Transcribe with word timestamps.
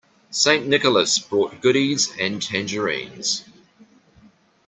St. 0.31 0.65
Nicholas 0.67 1.19
brought 1.19 1.61
goodies 1.61 2.11
and 2.17 2.41
tangerines. 2.41 3.45